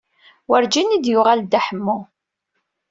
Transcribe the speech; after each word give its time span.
Werǧin 0.49 0.95
i 0.95 0.99
d-yuɣal 0.99 1.39
Dda 1.43 1.59
Ḥemmu. 1.65 1.97